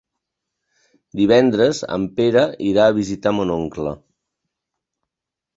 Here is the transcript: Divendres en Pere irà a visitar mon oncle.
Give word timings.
Divendres 1.19 1.83
en 1.97 2.09
Pere 2.21 2.45
irà 2.71 2.87
a 2.89 2.97
visitar 2.97 3.37
mon 3.41 3.55
oncle. 3.61 3.97